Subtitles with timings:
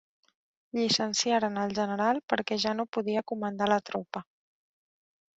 [0.77, 4.23] Llicenciaren el general perquè ja no podia comandar la tropa.